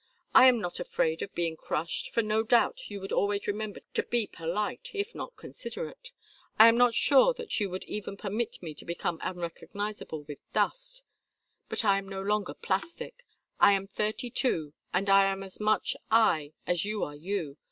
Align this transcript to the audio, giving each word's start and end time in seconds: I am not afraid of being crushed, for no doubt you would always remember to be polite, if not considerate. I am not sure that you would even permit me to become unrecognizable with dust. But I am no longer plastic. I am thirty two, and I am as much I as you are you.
I 0.33 0.47
am 0.47 0.59
not 0.59 0.79
afraid 0.79 1.21
of 1.21 1.35
being 1.35 1.55
crushed, 1.55 2.09
for 2.09 2.23
no 2.23 2.41
doubt 2.41 2.89
you 2.89 2.99
would 2.99 3.11
always 3.11 3.45
remember 3.45 3.81
to 3.93 4.01
be 4.01 4.25
polite, 4.25 4.89
if 4.95 5.13
not 5.13 5.35
considerate. 5.37 6.11
I 6.57 6.69
am 6.69 6.75
not 6.75 6.95
sure 6.95 7.35
that 7.35 7.59
you 7.59 7.69
would 7.69 7.83
even 7.83 8.17
permit 8.17 8.63
me 8.63 8.73
to 8.73 8.83
become 8.83 9.19
unrecognizable 9.21 10.23
with 10.23 10.39
dust. 10.53 11.03
But 11.69 11.85
I 11.85 11.99
am 11.99 12.09
no 12.09 12.23
longer 12.23 12.55
plastic. 12.55 13.27
I 13.59 13.73
am 13.73 13.85
thirty 13.85 14.31
two, 14.31 14.73
and 14.91 15.07
I 15.07 15.25
am 15.25 15.43
as 15.43 15.59
much 15.59 15.95
I 16.09 16.53
as 16.65 16.83
you 16.83 17.03
are 17.03 17.15
you. 17.15 17.57